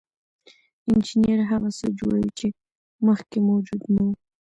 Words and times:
انجینر 0.87 1.39
هغه 1.51 1.69
څه 1.77 1.85
جوړوي 1.99 2.29
چې 2.37 2.47
مخکې 3.07 3.37
موجود 3.49 3.81
نه 3.93 4.01
وو. 4.05 4.13